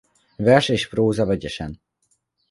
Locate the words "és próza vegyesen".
0.69-1.79